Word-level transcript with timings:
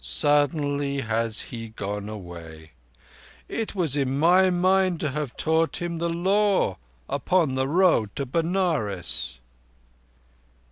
Suddenly 0.03 1.01
has 1.01 1.39
he 1.41 1.69
gone 1.69 2.09
away. 2.09 2.71
It 3.47 3.75
was 3.75 3.95
in 3.95 4.17
my 4.17 4.49
mind 4.49 4.99
to 5.01 5.11
have 5.11 5.37
taught 5.37 5.79
him 5.79 5.99
the 5.99 6.09
Law 6.09 6.79
upon 7.07 7.53
the 7.53 7.67
road 7.67 8.09
to 8.15 8.25
Benares." 8.25 9.37